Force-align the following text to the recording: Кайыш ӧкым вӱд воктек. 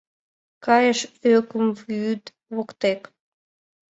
Кайыш 0.65 0.99
ӧкым 1.33 1.65
вӱд 1.79 2.23
воктек. 2.53 3.01